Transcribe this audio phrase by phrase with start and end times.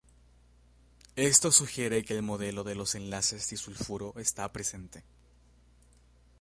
[1.15, 5.03] Esto sugiere que el modelo de los enlaces disulfuro está presente.